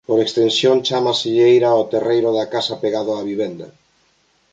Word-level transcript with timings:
Por 0.09 0.19
extensión 0.25 0.77
chámaselle 0.87 1.43
eira 1.51 1.69
ao 1.73 1.87
terreiro 1.93 2.29
da 2.37 2.45
casa 2.53 2.75
pegado 2.83 3.11
á 3.17 3.19
vivenda. 3.31 3.67